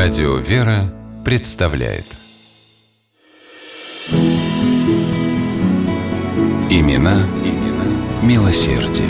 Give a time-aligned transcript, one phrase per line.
[0.00, 2.04] Радио «Вера» представляет
[6.70, 9.08] Имена, имена милосердие.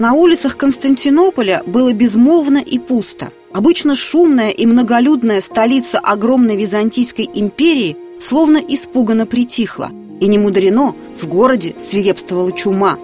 [0.00, 3.30] На улицах Константинополя было безмолвно и пусто.
[3.52, 9.92] Обычно шумная и многолюдная столица огромной Византийской империи словно испуганно притихла.
[10.20, 12.98] И не мудрено, в городе свирепствовала чума.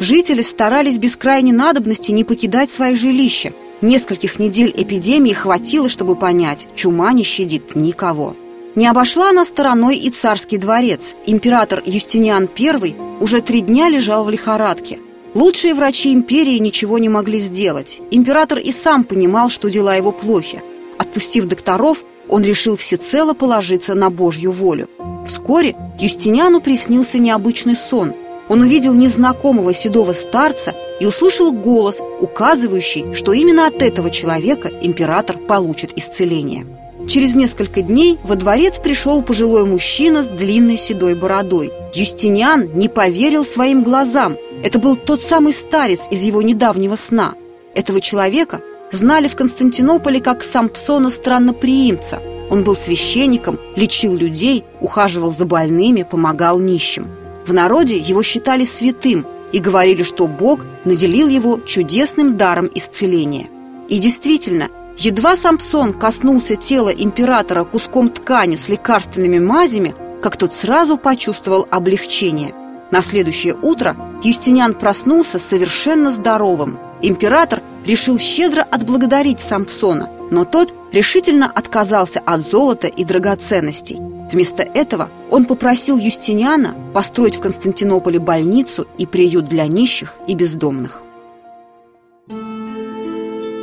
[0.00, 3.52] Жители старались без крайней надобности не покидать свои жилища.
[3.82, 8.34] Нескольких недель эпидемии хватило, чтобы понять, чума не щадит никого.
[8.74, 11.14] Не обошла она стороной и царский дворец.
[11.26, 14.98] Император Юстиниан I уже три дня лежал в лихорадке.
[15.34, 18.00] Лучшие врачи империи ничего не могли сделать.
[18.10, 20.62] Император и сам понимал, что дела его плохи.
[20.96, 24.88] Отпустив докторов, он решил всецело положиться на Божью волю.
[25.26, 28.14] Вскоре Юстиниану приснился необычный сон.
[28.50, 35.38] Он увидел незнакомого седого старца и услышал голос, указывающий, что именно от этого человека император
[35.38, 36.66] получит исцеление.
[37.06, 41.72] Через несколько дней во дворец пришел пожилой мужчина с длинной седой бородой.
[41.94, 44.36] Юстиниан не поверил своим глазам.
[44.64, 47.34] Это был тот самый старец из его недавнего сна.
[47.76, 52.20] Этого человека знали в Константинополе как Сампсона Странноприимца.
[52.50, 57.19] Он был священником, лечил людей, ухаживал за больными, помогал нищим.
[57.50, 63.48] В народе его считали святым и говорили, что Бог наделил его чудесным даром исцеления.
[63.88, 70.96] И действительно, едва Сампсон коснулся тела императора куском ткани с лекарственными мазями, как тот сразу
[70.96, 72.54] почувствовал облегчение.
[72.92, 76.78] На следующее утро Юстиниан проснулся совершенно здоровым.
[77.02, 83.98] Император решил щедро отблагодарить Сампсона, но тот решительно отказался от золота и драгоценностей.
[84.30, 91.02] Вместо этого он попросил Юстиниана построить в Константинополе больницу и приют для нищих и бездомных.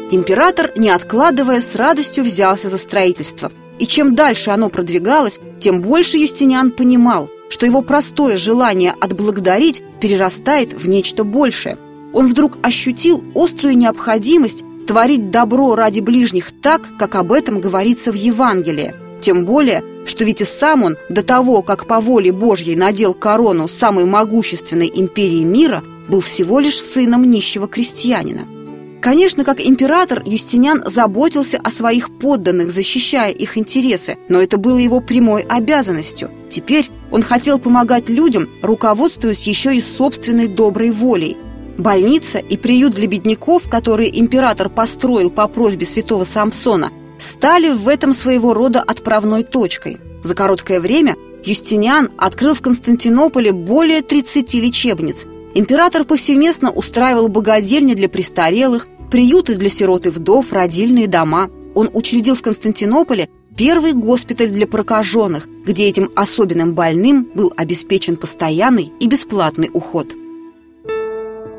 [0.09, 3.51] Император, не откладывая, с радостью взялся за строительство.
[3.77, 10.73] И чем дальше оно продвигалось, тем больше Юстиниан понимал, что его простое желание отблагодарить перерастает
[10.73, 11.77] в нечто большее–
[12.13, 18.15] он вдруг ощутил острую необходимость творить добро ради ближних так, как об этом говорится в
[18.15, 18.95] Евангелии.
[19.21, 23.67] Тем более, что ведь и сам он, до того, как по воле Божьей надел корону
[23.67, 28.47] самой могущественной империи мира, был всего лишь сыном нищего крестьянина.
[29.01, 35.01] Конечно, как император, Юстиниан заботился о своих подданных, защищая их интересы, но это было его
[35.01, 36.31] прямой обязанностью.
[36.49, 41.37] Теперь он хотел помогать людям, руководствуясь еще и собственной доброй волей–
[41.77, 48.13] Больница и приют для бедняков, которые император построил по просьбе святого Самсона, стали в этом
[48.13, 49.97] своего рода отправной точкой.
[50.23, 55.25] За короткое время Юстиниан открыл в Константинополе более 30 лечебниц.
[55.53, 61.49] Император повсеместно устраивал богадельни для престарелых, приюты для сирот и вдов, родильные дома.
[61.73, 68.91] Он учредил в Константинополе первый госпиталь для прокаженных, где этим особенным больным был обеспечен постоянный
[68.99, 70.13] и бесплатный уход.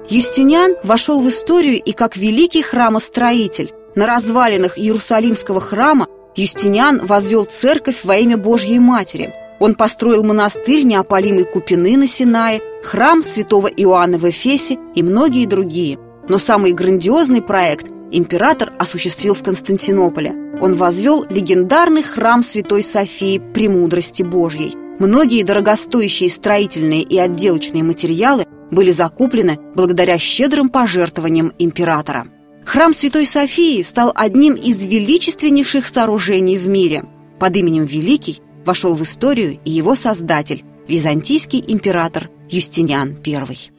[0.08, 3.72] Юстиниан вошел в историю и как великий храмостроитель.
[3.94, 6.06] На развалинах Иерусалимского храма
[6.36, 9.34] Юстиниан возвел церковь во имя Божьей Матери.
[9.60, 15.98] Он построил монастырь неопалимой Купины на Синае, храм святого Иоанна в Эфесе и многие другие.
[16.28, 20.32] Но самый грандиозный проект император осуществил в Константинополе.
[20.60, 24.74] Он возвел легендарный храм Святой Софии Премудрости Божьей.
[24.98, 32.26] Многие дорогостоящие строительные и отделочные материалы были закуплены благодаря щедрым пожертвованиям императора.
[32.68, 37.02] Храм Святой Софии стал одним из величественнейших сооружений в мире.
[37.40, 43.70] Под именем Великий вошел в историю и его создатель, византийский император Юстиниан I.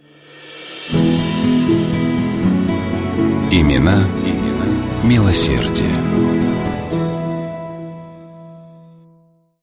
[3.51, 6.19] Имена, имена милосердие.